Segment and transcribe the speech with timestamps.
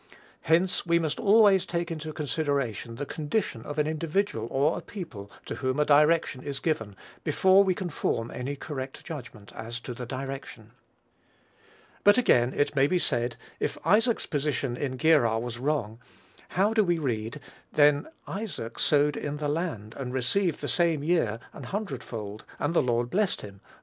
[0.45, 5.29] Hence, we must always take into consideration the condition of an individual or a people
[5.45, 9.93] to whom a direction is given before we can form any correct judgment as to
[9.93, 10.71] the direction.
[12.03, 15.99] But again it may be said, if Isaac's position in Gerar was wrong,
[16.57, 17.39] how do we read,
[17.71, 22.73] "Then Isaac sowed in that land, and received the same year an hundred fold: and
[22.73, 23.61] the Lord blessed him."